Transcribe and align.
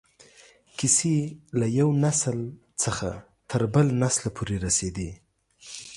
کیسې 0.77 1.15
له 1.59 1.67
یو 1.79 1.89
نسل 2.03 2.39
څخه 2.83 3.09
تر 3.49 3.61
بل 3.73 3.87
نسله 4.01 4.29
پورې 4.35 4.55
رسېدې. 4.65 5.09